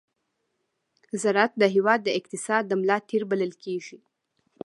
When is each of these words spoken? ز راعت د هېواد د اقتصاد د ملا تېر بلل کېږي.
ز 1.21 1.23
راعت 1.35 1.51
د 1.59 1.63
هېواد 1.75 1.99
د 2.03 2.09
اقتصاد 2.19 2.63
د 2.67 2.71
ملا 2.81 2.97
تېر 3.09 3.23
بلل 3.31 3.53
کېږي. 3.63 3.97